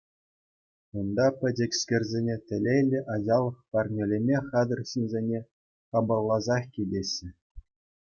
[0.97, 5.39] Унта пӗчӗкскерсене телейлӗ ачалӑх парнелеме хатӗр ҫынсене
[5.89, 7.29] хапӑлласах кӗтеҫҫӗ.